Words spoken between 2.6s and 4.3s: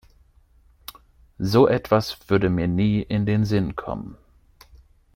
nie in den Sinn kommen.